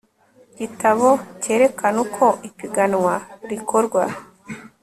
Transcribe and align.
gitabo 0.59 1.07
cyerekana 1.41 1.97
uko 2.05 2.25
ipiganwa 2.47 3.13
rikorwa 3.49 4.03